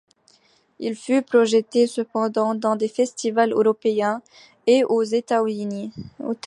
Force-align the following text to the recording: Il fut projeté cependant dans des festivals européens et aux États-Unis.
Il 0.79 0.95
fut 0.95 1.21
projeté 1.21 1.85
cependant 1.85 2.55
dans 2.55 2.75
des 2.75 2.87
festivals 2.87 3.51
européens 3.53 4.23
et 4.65 4.83
aux 4.83 5.03
États-Unis. 5.03 5.91